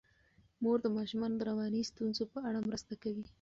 مور 0.61 0.77
د 0.83 0.87
ماشومانو 0.97 1.35
د 1.39 1.41
رواني 1.49 1.81
ستونزو 1.91 2.23
په 2.33 2.39
اړه 2.47 2.59
مرسته 2.69 2.93
کوي. 3.03 3.25